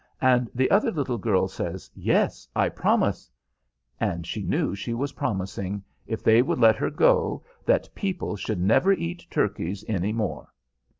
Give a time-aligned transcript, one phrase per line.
[0.21, 3.29] and the other little girl says, "Yes, I promise,"
[3.99, 8.59] and she knew she was promising, if they would let her go, that people should
[8.59, 10.49] never eat turkeys any more.